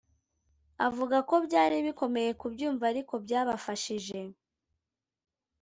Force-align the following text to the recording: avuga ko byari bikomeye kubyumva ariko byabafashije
avuga 0.87 1.17
ko 1.29 1.35
byari 1.45 1.75
bikomeye 1.85 2.29
kubyumva 2.39 2.83
ariko 2.91 3.13
byabafashije 3.25 4.19